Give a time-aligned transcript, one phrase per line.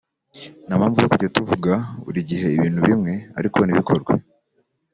[0.65, 1.71] nta mpamvu yo kujya tuvuga
[2.03, 4.13] buri gihe ibintu bimwe ariko ntibikorwe